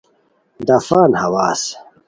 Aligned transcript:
ڈفان 0.67 1.11
ہواز 1.21 1.61